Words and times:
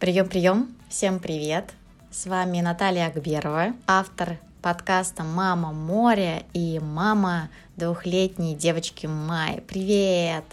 Прием, 0.00 0.28
прием, 0.28 0.76
всем 0.88 1.18
привет! 1.18 1.72
С 2.12 2.26
вами 2.26 2.60
Наталья 2.60 3.06
Акберова, 3.06 3.72
автор 3.88 4.38
подкаста 4.62 5.24
«Мама 5.24 5.72
море» 5.72 6.44
и 6.52 6.78
мама 6.78 7.50
двухлетней 7.76 8.54
девочки 8.54 9.06
Май. 9.06 9.60
Привет! 9.66 10.44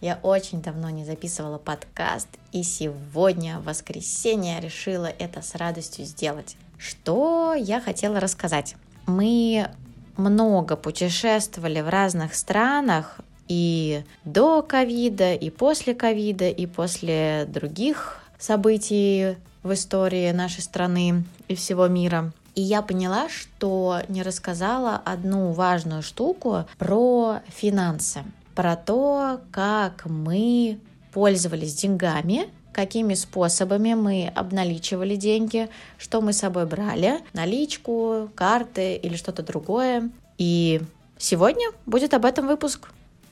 Я 0.00 0.20
очень 0.22 0.62
давно 0.62 0.90
не 0.90 1.04
записывала 1.04 1.58
подкаст, 1.58 2.28
и 2.52 2.62
сегодня, 2.62 3.58
в 3.58 3.64
воскресенье, 3.64 4.60
решила 4.60 5.06
это 5.06 5.42
с 5.42 5.56
радостью 5.56 6.04
сделать. 6.04 6.56
Что 6.78 7.52
я 7.54 7.80
хотела 7.80 8.20
рассказать? 8.20 8.76
Мы 9.06 9.70
много 10.16 10.76
путешествовали 10.76 11.80
в 11.80 11.88
разных 11.88 12.32
странах, 12.36 13.18
и 13.48 14.04
до 14.24 14.62
ковида, 14.62 15.34
и 15.34 15.50
после 15.50 15.94
ковида, 15.96 16.48
и 16.48 16.66
после 16.66 17.44
других 17.48 18.23
событий 18.38 19.36
в 19.62 19.72
истории 19.72 20.30
нашей 20.32 20.62
страны 20.62 21.24
и 21.48 21.54
всего 21.54 21.88
мира. 21.88 22.32
И 22.54 22.60
я 22.60 22.82
поняла, 22.82 23.28
что 23.28 24.00
не 24.08 24.22
рассказала 24.22 25.00
одну 25.04 25.52
важную 25.52 26.02
штуку 26.02 26.66
про 26.78 27.40
финансы, 27.48 28.22
про 28.54 28.76
то, 28.76 29.40
как 29.50 30.06
мы 30.06 30.78
пользовались 31.12 31.74
деньгами, 31.74 32.48
какими 32.72 33.14
способами 33.14 33.94
мы 33.94 34.32
обналичивали 34.34 35.16
деньги, 35.16 35.68
что 35.98 36.20
мы 36.20 36.32
с 36.32 36.38
собой 36.38 36.66
брали, 36.66 37.20
наличку, 37.32 38.30
карты 38.34 38.96
или 38.96 39.16
что-то 39.16 39.42
другое. 39.42 40.10
И 40.38 40.80
сегодня 41.18 41.68
будет 41.86 42.14
об 42.14 42.24
этом 42.24 42.46
выпуск. 42.46 42.90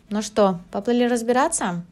Ну 0.09 0.23
что, 0.23 0.61
поплыли 0.71 1.05
разбираться? 1.05 1.85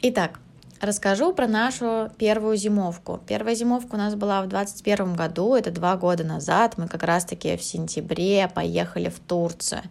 Итак, 0.00 0.38
расскажу 0.80 1.32
про 1.32 1.48
нашу 1.48 2.10
первую 2.18 2.56
зимовку. 2.56 3.20
Первая 3.26 3.56
зимовка 3.56 3.96
у 3.96 3.98
нас 3.98 4.14
была 4.14 4.42
в 4.42 4.46
2021 4.46 5.16
году, 5.16 5.56
это 5.56 5.72
два 5.72 5.96
года 5.96 6.22
назад. 6.22 6.78
Мы 6.78 6.86
как 6.86 7.02
раз-таки 7.02 7.56
в 7.56 7.64
сентябре 7.64 8.48
поехали 8.54 9.08
в 9.08 9.18
Турцию. 9.18 9.82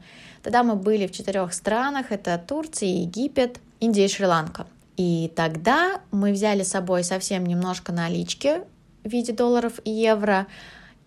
Тогда 0.43 0.63
мы 0.63 0.75
были 0.77 1.07
в 1.07 1.11
четырех 1.11 1.53
странах, 1.53 2.13
это 2.13 2.41
Турция, 2.47 2.87
Египет, 2.87 3.59
Индия 3.81 4.05
и 4.05 4.07
Шри-Ланка. 4.07 4.65
И 4.95 5.29
тогда 5.35 5.99
мы 6.11 6.31
взяли 6.31 6.63
с 6.63 6.69
собой 6.69 7.03
совсем 7.03 7.45
немножко 7.45 7.91
налички 7.91 8.61
в 9.03 9.09
виде 9.09 9.33
долларов 9.33 9.73
и 9.83 9.91
евро 9.91 10.47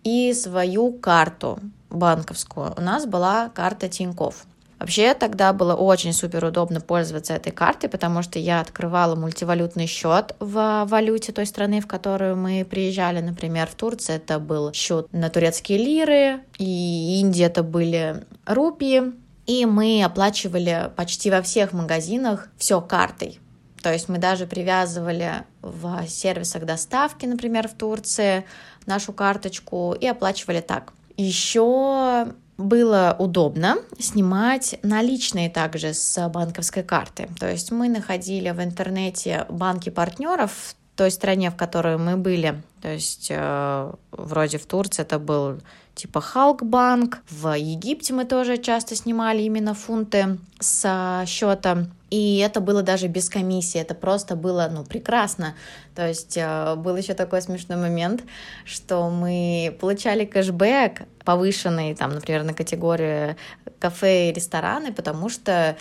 и 0.03 0.31
свою 0.33 0.91
карту 0.93 1.59
банковскую. 1.89 2.75
У 2.77 2.81
нас 2.81 3.07
была 3.07 3.49
карта 3.49 3.89
Тинькофф. 3.89 4.45
Вообще 4.81 5.13
тогда 5.13 5.53
было 5.53 5.75
очень 5.75 6.11
супер 6.11 6.43
удобно 6.43 6.81
пользоваться 6.81 7.35
этой 7.35 7.51
картой, 7.51 7.87
потому 7.87 8.23
что 8.23 8.39
я 8.39 8.61
открывала 8.61 9.15
мультивалютный 9.15 9.85
счет 9.85 10.35
в 10.39 10.85
валюте 10.87 11.31
той 11.31 11.45
страны, 11.45 11.81
в 11.81 11.87
которую 11.87 12.35
мы 12.35 12.65
приезжали. 12.65 13.19
Например, 13.19 13.67
в 13.67 13.75
Турции 13.75 14.15
это 14.15 14.39
был 14.39 14.73
счет 14.73 15.05
на 15.13 15.29
турецкие 15.29 15.77
лиры, 15.77 16.39
и 16.57 17.19
Индия 17.19 17.43
это 17.43 17.61
были 17.61 18.23
рупии. 18.47 19.13
И 19.45 19.67
мы 19.67 20.03
оплачивали 20.03 20.89
почти 20.95 21.29
во 21.29 21.43
всех 21.43 21.73
магазинах 21.73 22.47
все 22.57 22.81
картой. 22.81 23.39
То 23.83 23.93
есть 23.93 24.09
мы 24.09 24.17
даже 24.17 24.47
привязывали 24.47 25.43
в 25.61 26.07
сервисах 26.07 26.65
доставки, 26.65 27.27
например, 27.27 27.67
в 27.67 27.75
Турции, 27.75 28.45
нашу 28.87 29.13
карточку 29.13 29.93
и 29.93 30.07
оплачивали 30.07 30.61
так. 30.61 30.93
Еще 31.17 32.33
было 32.61 33.15
удобно 33.17 33.77
снимать 33.99 34.79
наличные 34.83 35.49
также 35.49 35.93
с 35.93 36.29
банковской 36.29 36.83
карты. 36.83 37.29
То 37.39 37.49
есть 37.49 37.71
мы 37.71 37.89
находили 37.89 38.49
в 38.51 38.61
интернете 38.61 39.45
банки 39.49 39.89
партнеров 39.89 40.51
в 40.51 40.75
той 40.95 41.11
стране, 41.11 41.49
в 41.49 41.55
которой 41.55 41.97
мы 41.97 42.17
были. 42.17 42.61
То 42.81 42.89
есть 42.89 43.27
э, 43.29 43.93
вроде 44.11 44.57
в 44.57 44.65
Турции 44.65 45.01
это 45.01 45.19
был 45.19 45.59
типа 45.95 46.21
Халкбанк. 46.21 47.19
В 47.29 47.57
Египте 47.57 48.13
мы 48.13 48.25
тоже 48.25 48.57
часто 48.57 48.95
снимали 48.95 49.41
именно 49.41 49.73
фунты 49.73 50.37
с 50.59 51.23
счета. 51.27 51.87
И 52.11 52.37
это 52.39 52.59
было 52.59 52.83
даже 52.83 53.07
без 53.07 53.29
комиссии, 53.29 53.79
это 53.79 53.95
просто 53.95 54.35
было, 54.35 54.69
ну, 54.69 54.83
прекрасно. 54.83 55.55
То 55.95 56.07
есть 56.07 56.37
э, 56.37 56.75
был 56.75 56.97
еще 56.97 57.13
такой 57.13 57.41
смешной 57.41 57.77
момент, 57.77 58.23
что 58.65 59.09
мы 59.09 59.75
получали 59.79 60.25
кэшбэк 60.25 61.03
повышенный, 61.23 61.95
там, 61.95 62.11
например, 62.11 62.43
на 62.43 62.53
категорию 62.53 63.37
кафе 63.79 64.29
и 64.29 64.33
рестораны, 64.33 64.91
потому 64.91 65.29
что 65.29 65.77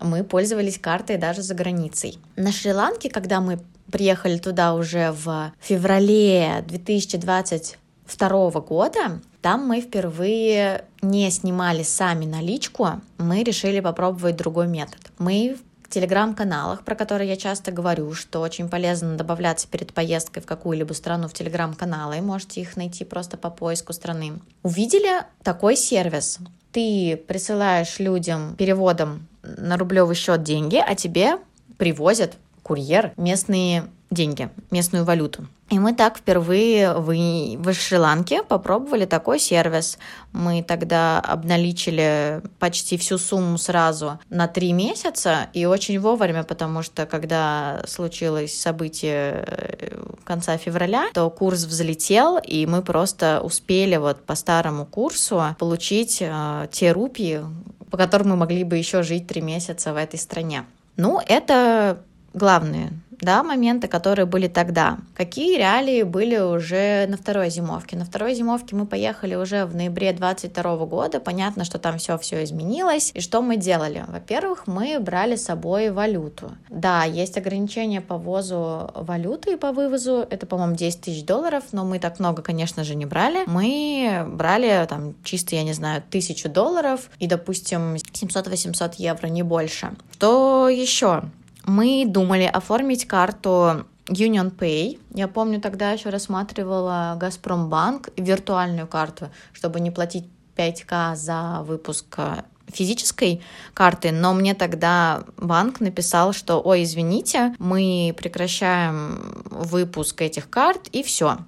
мы 0.00 0.24
пользовались 0.24 0.78
картой 0.78 1.16
даже 1.16 1.40
за 1.40 1.54
границей. 1.54 2.18
На 2.36 2.52
Шри-Ланке, 2.52 3.08
когда 3.08 3.40
мы 3.40 3.58
приехали 3.90 4.36
туда 4.36 4.74
уже 4.74 5.10
в 5.12 5.52
феврале 5.60 6.64
2022 6.68 8.50
года, 8.60 9.20
там 9.46 9.64
мы 9.64 9.80
впервые 9.80 10.86
не 11.02 11.30
снимали 11.30 11.84
сами 11.84 12.24
наличку, 12.24 13.00
мы 13.18 13.44
решили 13.44 13.78
попробовать 13.78 14.34
другой 14.34 14.66
метод. 14.66 14.98
Мы 15.18 15.56
в 15.84 15.88
телеграм-каналах, 15.88 16.82
про 16.82 16.96
которые 16.96 17.30
я 17.30 17.36
часто 17.36 17.70
говорю, 17.70 18.12
что 18.12 18.40
очень 18.40 18.68
полезно 18.68 19.14
добавляться 19.16 19.68
перед 19.68 19.94
поездкой 19.94 20.42
в 20.42 20.46
какую-либо 20.46 20.94
страну 20.94 21.28
в 21.28 21.32
телеграм-каналы, 21.32 22.20
можете 22.22 22.60
их 22.60 22.76
найти 22.76 23.04
просто 23.04 23.36
по 23.36 23.50
поиску 23.50 23.92
страны. 23.92 24.32
Увидели 24.64 25.22
такой 25.44 25.76
сервис. 25.76 26.40
Ты 26.72 27.16
присылаешь 27.16 28.00
людям 28.00 28.56
переводом 28.56 29.28
на 29.44 29.76
рублевый 29.76 30.16
счет 30.16 30.42
деньги, 30.42 30.82
а 30.84 30.96
тебе 30.96 31.38
привозят 31.78 32.34
курьер 32.64 33.12
местные 33.16 33.84
деньги, 34.10 34.48
местную 34.72 35.04
валюту. 35.04 35.46
И 35.68 35.80
мы 35.80 35.94
так 35.94 36.18
впервые 36.18 36.92
в, 36.94 37.06
в 37.08 37.74
Шри-Ланке 37.74 38.44
попробовали 38.44 39.04
такой 39.04 39.40
сервис. 39.40 39.98
Мы 40.32 40.62
тогда 40.62 41.18
обналичили 41.18 42.40
почти 42.60 42.96
всю 42.96 43.18
сумму 43.18 43.58
сразу 43.58 44.20
на 44.30 44.46
три 44.46 44.72
месяца 44.72 45.48
и 45.52 45.64
очень 45.66 45.98
вовремя, 45.98 46.44
потому 46.44 46.82
что 46.82 47.04
когда 47.04 47.82
случилось 47.88 48.56
событие 48.56 49.44
э, 49.44 50.04
конца 50.22 50.56
февраля, 50.56 51.06
то 51.12 51.28
курс 51.30 51.64
взлетел, 51.64 52.38
и 52.38 52.64
мы 52.66 52.82
просто 52.82 53.40
успели 53.42 53.96
вот 53.96 54.24
по 54.24 54.36
старому 54.36 54.86
курсу 54.86 55.42
получить 55.58 56.18
э, 56.20 56.68
те 56.70 56.92
рупии, 56.92 57.44
по 57.90 57.96
которым 57.96 58.28
мы 58.28 58.36
могли 58.36 58.62
бы 58.62 58.76
еще 58.76 59.02
жить 59.02 59.26
три 59.26 59.40
месяца 59.40 59.92
в 59.92 59.96
этой 59.96 60.20
стране. 60.20 60.64
Ну, 60.96 61.20
это 61.26 61.98
главные 62.34 62.92
да, 63.20 63.42
моменты, 63.42 63.88
которые 63.88 64.26
были 64.26 64.48
тогда. 64.48 64.98
Какие 65.14 65.58
реалии 65.58 66.02
были 66.02 66.38
уже 66.38 67.06
на 67.08 67.16
второй 67.16 67.50
зимовке? 67.50 67.96
На 67.96 68.04
второй 68.04 68.34
зимовке 68.34 68.76
мы 68.76 68.86
поехали 68.86 69.34
уже 69.34 69.64
в 69.64 69.74
ноябре 69.74 70.12
22 70.12 70.76
года. 70.86 71.20
Понятно, 71.20 71.64
что 71.64 71.78
там 71.78 71.98
все 71.98 72.18
все 72.18 72.44
изменилось. 72.44 73.10
И 73.14 73.20
что 73.20 73.42
мы 73.42 73.56
делали? 73.56 74.04
Во-первых, 74.08 74.66
мы 74.66 74.98
брали 75.00 75.36
с 75.36 75.44
собой 75.44 75.90
валюту. 75.90 76.52
Да, 76.68 77.04
есть 77.04 77.36
ограничения 77.38 78.00
по 78.00 78.16
ввозу 78.16 78.90
валюты 78.94 79.54
и 79.54 79.56
по 79.56 79.72
вывозу. 79.72 80.26
Это, 80.28 80.46
по-моему, 80.46 80.76
10 80.76 81.00
тысяч 81.00 81.24
долларов, 81.24 81.64
но 81.72 81.84
мы 81.84 81.98
так 81.98 82.18
много, 82.18 82.42
конечно 82.42 82.84
же, 82.84 82.94
не 82.94 83.06
брали. 83.06 83.44
Мы 83.46 84.24
брали 84.26 84.86
там 84.88 85.14
чисто, 85.24 85.56
я 85.56 85.62
не 85.62 85.72
знаю, 85.72 86.02
тысячу 86.10 86.48
долларов 86.48 87.10
и, 87.18 87.26
допустим, 87.26 87.94
700-800 87.94 88.94
евро, 88.98 89.28
не 89.28 89.42
больше. 89.42 89.90
Что 90.12 90.68
еще? 90.68 91.22
Мы 91.66 92.04
думали 92.06 92.44
оформить 92.44 93.06
карту 93.06 93.84
Union 94.06 94.56
Pay. 94.56 95.00
Я 95.14 95.28
помню, 95.28 95.60
тогда 95.60 95.92
еще 95.92 96.10
рассматривала 96.10 97.16
Газпромбанк, 97.18 98.10
виртуальную 98.16 98.86
карту, 98.86 99.30
чтобы 99.52 99.80
не 99.80 99.90
платить 99.90 100.24
5К 100.56 101.16
за 101.16 101.62
выпуск 101.66 102.06
э, 102.18 102.42
физической 102.68 103.42
карты, 103.74 104.12
но 104.12 104.32
мне 104.32 104.54
тогда 104.54 105.24
банк 105.36 105.80
написал, 105.80 106.32
что, 106.32 106.60
ой, 106.60 106.84
извините, 106.84 107.54
мы 107.58 108.14
прекращаем 108.16 109.44
выпуск 109.50 110.22
этих 110.22 110.48
карт 110.48 110.88
и 110.92 111.02
все. 111.02 111.38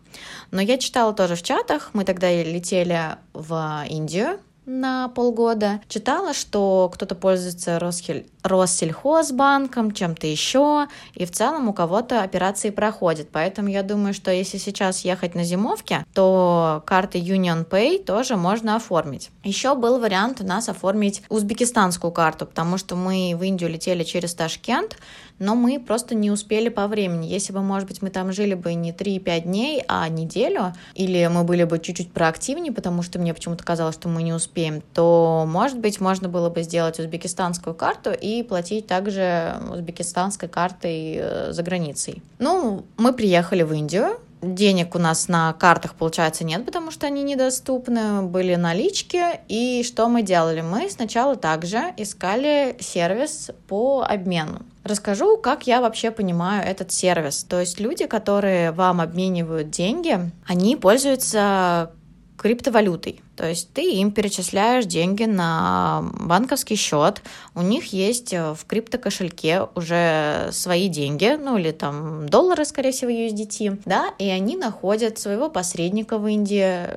Но 0.51 0.61
я 0.61 0.79
читала 0.79 1.13
тоже 1.13 1.37
в 1.37 1.43
чатах, 1.43 1.91
мы 1.93 2.05
тогда 2.05 2.31
летели 2.31 3.17
в 3.33 3.85
Индию, 3.89 4.41
на 4.69 5.09
полгода. 5.09 5.81
Читала, 5.89 6.33
что 6.35 6.91
кто-то 6.93 7.15
пользуется 7.15 7.79
Росхель... 7.79 8.27
Россельхозбанком, 8.45 9.93
чем-то 9.93 10.27
еще, 10.27 10.87
и 11.15 11.27
в 11.27 11.33
целом 11.33 11.69
у 11.69 11.73
кого-то 11.73 12.23
операции 12.23 12.71
проходят. 12.71 13.29
Поэтому 13.31 13.69
я 13.69 13.83
думаю, 13.83 14.15
что 14.15 14.31
если 14.31 14.59
сейчас 14.59 15.05
ехать 15.05 15.35
на 15.35 15.45
зимовке, 15.45 16.07
то 16.15 16.83
карты 16.87 17.19
Union 17.19 17.69
Pay 17.69 18.03
тоже 18.05 18.37
можно 18.37 18.77
оформить. 18.77 19.31
Еще 19.43 19.75
был 19.75 19.99
вариант 19.99 20.41
у 20.41 20.45
нас 20.45 20.69
оформить 20.69 21.23
узбекистанскую 21.29 22.13
карту, 22.13 22.47
потому 22.47 22.79
что 22.79 22.97
мы 22.97 23.35
в 23.37 23.43
Индию 23.43 23.71
летели 23.71 24.05
через 24.05 24.35
Ташкент, 24.35 24.97
но 25.39 25.55
мы 25.55 25.79
просто 25.79 26.15
не 26.15 26.31
успели 26.31 26.69
по 26.69 26.87
времени. 26.89 27.27
Если 27.27 27.53
бы, 27.53 27.61
может 27.61 27.89
быть, 27.89 28.03
мы 28.03 28.11
там 28.11 28.33
жили 28.33 28.55
бы 28.55 28.75
не 28.75 28.93
3-5 28.93 29.41
дней, 29.41 29.85
а 29.89 30.09
неделю, 30.09 30.75
или 30.95 31.29
мы 31.29 31.45
были 31.45 31.65
бы 31.65 31.79
чуть-чуть 31.79 32.13
проактивнее, 32.13 32.73
потому 32.73 33.03
что 33.03 33.19
мне 33.19 33.35
почему-то 33.35 33.63
казалось, 33.63 33.95
что 33.95 34.09
мы 34.09 34.23
не 34.23 34.33
успеем, 34.59 34.83
то, 34.95 35.45
может 35.47 35.79
быть, 35.79 36.01
можно 36.01 36.29
было 36.29 36.51
бы 36.51 36.63
сделать 36.63 36.99
узбекистанскую 36.99 37.75
карту 37.75 38.11
и 38.11 38.43
платить 38.43 38.87
также 38.87 39.55
узбекистанской 39.73 40.49
картой 40.49 41.19
э, 41.21 41.53
за 41.53 41.63
границей. 41.63 42.23
Ну, 42.39 42.85
мы 42.97 43.13
приехали 43.13 43.63
в 43.63 43.73
Индию, 43.73 44.19
денег 44.43 44.95
у 44.95 44.99
нас 44.99 45.29
на 45.29 45.53
картах, 45.53 45.95
получается, 45.95 46.45
нет, 46.45 46.65
потому 46.65 46.91
что 46.91 47.07
они 47.07 47.23
недоступны, 47.23 48.23
были 48.23 48.57
налички. 48.57 49.41
И 49.49 49.83
что 49.85 50.09
мы 50.09 50.23
делали? 50.23 50.61
Мы 50.61 50.91
сначала 50.91 51.37
также 51.37 51.95
искали 51.97 52.77
сервис 52.81 53.51
по 53.69 54.05
обмену. 54.09 54.63
Расскажу, 54.85 55.37
как 55.37 55.67
я 55.67 55.81
вообще 55.81 56.11
понимаю 56.11 56.67
этот 56.67 56.93
сервис. 56.93 57.45
То 57.45 57.61
есть 57.61 57.79
люди, 57.81 58.07
которые 58.07 58.73
вам 58.73 59.01
обменивают 59.01 59.71
деньги, 59.71 60.19
они 60.47 60.77
пользуются 60.77 61.91
криптовалютой. 62.39 63.21
То 63.39 63.49
есть 63.49 63.73
ты 63.73 63.83
им 63.93 64.11
перечисляешь 64.11 64.85
деньги 64.85 65.23
на 65.23 66.03
банковский 66.19 66.75
счет, 66.75 67.23
у 67.55 67.63
них 67.63 67.93
есть 67.93 68.33
э, 68.33 68.53
в 68.53 68.65
криптокошельке 68.67 69.69
уже 69.77 70.49
свои 70.51 70.89
деньги, 70.89 71.39
ну 71.41 71.57
или 71.57 71.71
там 71.71 72.29
доллары, 72.29 72.65
скорее 72.65 72.91
всего, 72.91 73.13
USDT, 73.13 73.83
да, 73.85 74.13
и 74.19 74.29
они 74.29 74.57
находят 74.57 75.21
своего 75.21 75.49
посредника 75.51 76.19
в 76.19 76.27
Индии, 76.27 76.89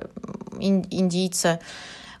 индийца, 0.58 1.60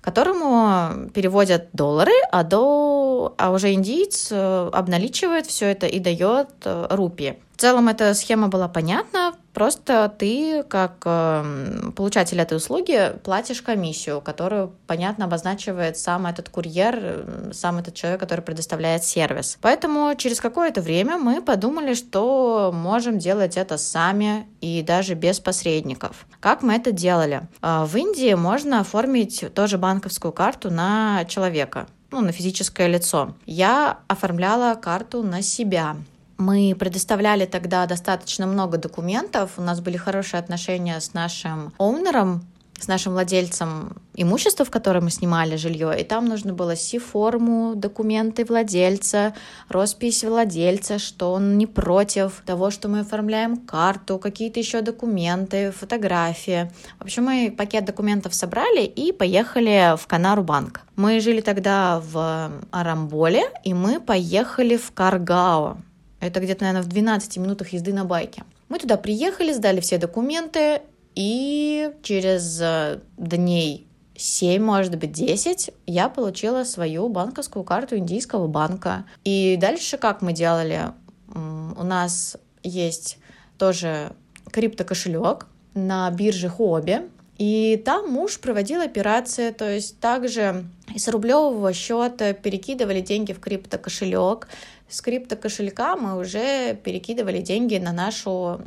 которому 0.00 1.10
переводят 1.12 1.70
доллары, 1.72 2.12
а, 2.30 2.44
до, 2.44 3.34
а 3.38 3.50
уже 3.50 3.72
индиец 3.72 4.28
э, 4.30 4.70
обналичивает 4.72 5.46
все 5.46 5.66
это 5.66 5.88
и 5.88 5.98
дает 5.98 6.48
э, 6.64 6.86
рупии. 6.90 7.40
В 7.56 7.60
целом 7.60 7.88
эта 7.88 8.14
схема 8.14 8.46
была 8.46 8.68
понятна, 8.68 9.34
просто 9.52 10.12
ты, 10.18 10.62
как 10.64 11.02
э, 11.04 11.90
получатель 11.96 12.40
этой 12.40 12.56
услуги, 12.56 13.12
платишь 13.22 13.62
комиссию, 13.62 14.20
которую, 14.20 14.72
понятно, 14.86 15.26
обозначивает 15.26 15.96
сам 15.98 16.26
этот 16.26 16.48
курьер, 16.48 17.52
сам 17.52 17.78
этот 17.78 17.94
человек, 17.94 18.20
который 18.20 18.40
предоставляет 18.40 19.04
сервис. 19.04 19.58
Поэтому 19.60 20.14
через 20.16 20.40
какое-то 20.40 20.80
время 20.80 21.18
мы 21.18 21.42
подумали, 21.42 21.94
что 21.94 22.70
можем 22.74 23.18
делать 23.18 23.56
это 23.56 23.78
сами 23.78 24.46
и 24.60 24.82
даже 24.82 25.14
без 25.14 25.40
посредников. 25.40 26.26
Как 26.40 26.62
мы 26.62 26.74
это 26.74 26.92
делали? 26.92 27.42
В 27.60 27.96
Индии 27.96 28.34
можно 28.34 28.80
оформить 28.80 29.44
тоже 29.54 29.78
банковскую 29.78 30.32
карту 30.32 30.70
на 30.70 31.24
человека 31.26 31.86
ну, 32.12 32.20
на 32.20 32.30
физическое 32.30 32.86
лицо. 32.86 33.34
Я 33.46 33.98
оформляла 34.06 34.74
карту 34.74 35.22
на 35.22 35.42
себя. 35.42 35.96
Мы 36.42 36.74
предоставляли 36.76 37.46
тогда 37.46 37.86
достаточно 37.86 38.48
много 38.48 38.76
документов, 38.76 39.52
у 39.58 39.62
нас 39.62 39.80
были 39.80 39.96
хорошие 39.96 40.40
отношения 40.40 41.00
с 41.00 41.14
нашим 41.14 41.72
оунером, 41.78 42.44
с 42.80 42.88
нашим 42.88 43.12
владельцем 43.12 44.02
имущества, 44.16 44.64
в 44.64 44.70
котором 44.70 45.04
мы 45.04 45.10
снимали 45.10 45.54
жилье, 45.54 46.00
и 46.00 46.02
там 46.02 46.26
нужно 46.26 46.52
было 46.52 46.74
си-форму, 46.74 47.74
документы 47.76 48.44
владельца, 48.44 49.34
роспись 49.68 50.24
владельца, 50.24 50.98
что 50.98 51.32
он 51.32 51.58
не 51.58 51.68
против 51.68 52.42
того, 52.44 52.72
что 52.72 52.88
мы 52.88 53.00
оформляем 53.00 53.56
карту, 53.56 54.18
какие-то 54.18 54.58
еще 54.58 54.80
документы, 54.80 55.70
фотографии. 55.70 56.72
В 56.98 57.02
общем, 57.02 57.26
мы 57.26 57.54
пакет 57.56 57.84
документов 57.84 58.34
собрали 58.34 58.82
и 58.82 59.12
поехали 59.12 59.96
в 59.96 60.08
Канару 60.08 60.42
банк. 60.42 60.80
Мы 60.96 61.20
жили 61.20 61.40
тогда 61.40 62.02
в 62.04 62.50
Арамболе, 62.72 63.44
и 63.62 63.74
мы 63.74 64.00
поехали 64.00 64.76
в 64.76 64.90
Каргао. 64.90 65.76
Это 66.22 66.38
где-то, 66.38 66.62
наверное, 66.62 66.84
в 66.84 66.88
12 66.88 67.36
минутах 67.38 67.70
езды 67.70 67.92
на 67.92 68.04
байке. 68.04 68.44
Мы 68.68 68.78
туда 68.78 68.96
приехали, 68.96 69.52
сдали 69.52 69.80
все 69.80 69.98
документы, 69.98 70.80
и 71.16 71.90
через 72.04 72.60
э, 72.60 73.00
дней 73.18 73.88
7, 74.14 74.62
может 74.62 74.96
быть, 74.96 75.10
10 75.10 75.72
я 75.86 76.08
получила 76.08 76.62
свою 76.62 77.08
банковскую 77.08 77.64
карту 77.64 77.96
индийского 77.96 78.46
банка. 78.46 79.04
И 79.24 79.58
дальше 79.60 79.98
как 79.98 80.22
мы 80.22 80.32
делали? 80.32 80.92
У 81.34 81.82
нас 81.82 82.36
есть 82.62 83.18
тоже 83.58 84.12
криптокошелек 84.52 85.48
на 85.74 86.08
бирже 86.12 86.48
Хобби, 86.48 87.02
и 87.42 87.76
там 87.76 88.08
муж 88.08 88.38
проводил 88.38 88.82
операции, 88.82 89.50
то 89.50 89.68
есть 89.68 89.98
также 89.98 90.64
из 90.94 91.08
рублевого 91.08 91.72
счета 91.72 92.34
перекидывали 92.34 93.00
деньги 93.00 93.32
в 93.32 93.40
криптокошелек, 93.40 94.46
с 94.88 95.00
криптокошелька 95.00 95.96
мы 95.96 96.16
уже 96.20 96.76
перекидывали 96.76 97.40
деньги 97.40 97.78
на 97.78 97.90
нашу 97.90 98.60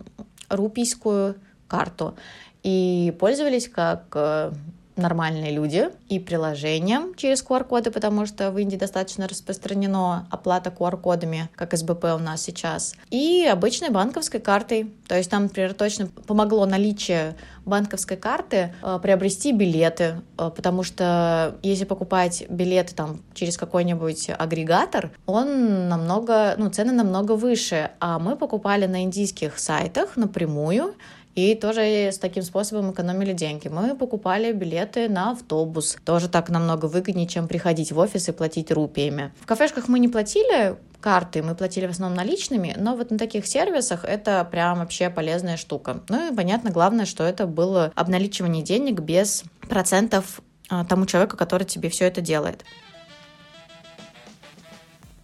рупийскую 0.50 1.36
карту 1.70 2.18
и 2.64 3.16
пользовались 3.18 3.70
как 3.70 4.08
э, 4.14 4.52
нормальные 4.96 5.52
люди 5.52 5.90
и 6.10 6.20
приложением 6.20 7.16
через 7.16 7.44
QR-коды, 7.44 7.92
потому 7.92 8.26
что 8.26 8.52
в 8.52 8.58
Индии 8.58 8.78
достаточно 8.78 9.28
распространено 9.28 10.28
оплата 10.30 10.70
QR-кодами, 10.70 11.50
как 11.56 11.76
СБП 11.76 12.06
у 12.16 12.20
нас 12.20 12.42
сейчас, 12.42 12.96
и 13.10 13.46
обычной 13.46 13.90
банковской 13.90 14.40
картой. 14.40 14.94
То 15.08 15.18
есть 15.18 15.30
там, 15.30 15.44
например, 15.44 15.74
точно 15.74 16.08
помогло 16.08 16.66
наличие 16.66 17.36
банковской 17.66 18.18
карты 18.18 18.74
э, 18.82 19.00
приобрести 19.02 19.52
билеты, 19.52 20.22
э, 20.38 20.52
потому 20.56 20.84
что 20.84 21.56
если 21.62 21.86
покупать 21.86 22.46
билеты 22.50 22.96
там 22.96 23.22
через 23.34 23.58
какой-нибудь 23.58 24.30
агрегатор, 24.38 25.12
он 25.26 25.90
намного, 25.90 26.56
ну, 26.58 26.70
цены 26.70 26.94
намного 26.94 27.34
выше, 27.34 27.92
а 28.00 28.20
мы 28.20 28.36
покупали 28.36 28.86
на 28.86 29.04
индийских 29.04 29.60
сайтах 29.60 30.16
напрямую, 30.16 30.96
и 31.36 31.54
тоже 31.54 31.82
с 31.82 32.18
таким 32.18 32.44
способом 32.44 32.92
экономили 32.92 33.34
деньги. 33.34 33.68
Мы 33.68 33.96
покупали 33.96 34.52
билеты 34.54 35.10
на 35.10 35.32
автобус. 35.32 35.98
Тоже 36.06 36.30
так 36.30 36.50
намного 36.50 36.86
выгоднее, 36.86 37.28
чем 37.28 37.48
приходить 37.48 37.92
в 37.92 38.00
офис 38.00 38.30
и 38.30 38.32
платить 38.32 38.72
рупиями. 38.72 39.34
В 39.42 39.46
кафешках 39.46 39.90
мы 39.90 40.00
не 40.00 40.08
платили 40.08 40.78
карты, 41.02 41.44
мы 41.44 41.54
платили 41.54 41.86
в 41.86 41.92
основном 41.92 42.18
наличными, 42.18 42.74
но 42.78 42.96
вот 42.96 43.12
на 43.12 43.20
таких 43.20 43.46
сервисах 43.46 44.06
это 44.06 44.48
прям 44.50 44.80
вообще 44.80 45.12
полезная 45.12 45.58
штука. 45.58 46.02
Ну 46.10 46.32
и 46.32 46.36
понятно, 46.36 46.72
главное, 46.72 47.06
что 47.06 47.24
это 47.24 47.46
было 47.46 47.92
обналичивание 47.96 48.64
денег 48.64 49.02
без 49.02 49.44
процентов 49.70 50.42
а, 50.70 50.84
тому 50.84 51.06
человеку, 51.06 51.38
который 51.38 51.66
тебе 51.66 51.90
все 51.90 52.06
это 52.06 52.22
делает. 52.22 52.64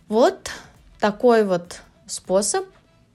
Вот 0.08 0.52
такой 1.00 1.46
вот 1.46 1.82
способ 2.06 2.66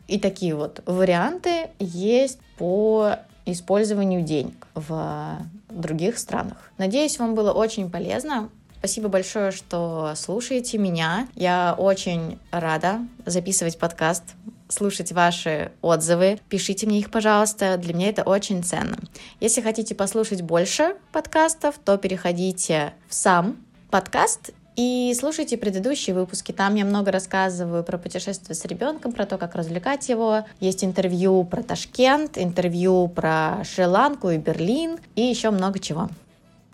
и 0.08 0.18
такие 0.18 0.54
вот 0.54 0.82
варианты 0.86 1.68
есть 1.78 2.38
по 2.58 3.16
использованию 3.44 4.22
денег 4.22 4.66
в 4.74 5.38
других 5.70 6.18
странах. 6.18 6.70
Надеюсь, 6.78 7.18
вам 7.18 7.34
было 7.34 7.52
очень 7.52 7.90
полезно. 7.90 8.50
Спасибо 8.78 9.08
большое, 9.08 9.52
что 9.52 10.12
слушаете 10.16 10.78
меня. 10.78 11.28
Я 11.34 11.74
очень 11.76 12.38
рада 12.50 13.00
записывать 13.24 13.78
подкаст, 13.78 14.22
слушать 14.68 15.12
ваши 15.12 15.72
отзывы. 15.80 16.38
Пишите 16.48 16.86
мне 16.86 17.00
их, 17.00 17.10
пожалуйста. 17.10 17.76
Для 17.78 17.94
меня 17.94 18.08
это 18.08 18.22
очень 18.22 18.62
ценно. 18.62 18.98
Если 19.40 19.60
хотите 19.60 19.94
послушать 19.94 20.42
больше 20.42 20.96
подкастов, 21.12 21.76
то 21.84 21.96
переходите 21.96 22.94
в 23.08 23.14
сам 23.14 23.56
подкаст 23.90 24.52
и 24.76 25.14
слушайте 25.18 25.56
предыдущие 25.56 26.14
выпуски. 26.14 26.52
Там 26.52 26.74
я 26.74 26.84
много 26.84 27.10
рассказываю 27.10 27.82
про 27.82 27.98
путешествие 27.98 28.54
с 28.54 28.64
ребенком, 28.66 29.12
про 29.12 29.26
то, 29.26 29.38
как 29.38 29.54
развлекать 29.54 30.08
его. 30.08 30.44
Есть 30.60 30.84
интервью 30.84 31.44
про 31.44 31.62
Ташкент, 31.62 32.36
интервью 32.36 33.08
про 33.08 33.64
Шри-Ланку 33.64 34.30
и 34.30 34.38
Берлин 34.38 34.98
и 35.14 35.22
еще 35.22 35.50
много 35.50 35.78
чего. 35.78 36.08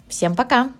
Всем 0.08 0.34
пока! 0.34 0.70